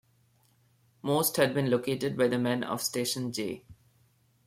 [1.03, 3.63] Most had been located by the men of Station J.